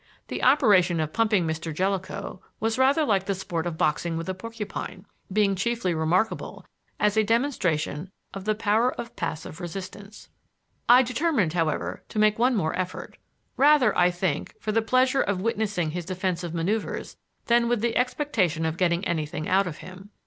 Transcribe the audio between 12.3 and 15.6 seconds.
one more effort, rather, I think, for the pleasure of